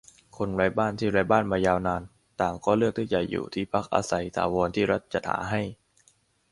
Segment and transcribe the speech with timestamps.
[0.37, 2.01] คนไร้บ้านที่ไร้บ้านมายาวนาน
[2.41, 5.61] ต่างก็เลือกที่จะอยู่ในที่พักอาศัยถาวรที่รัฐจัดหาให้